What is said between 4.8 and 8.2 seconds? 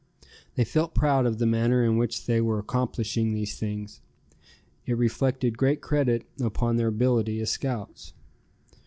It reflected great credit upon their ability as scouts.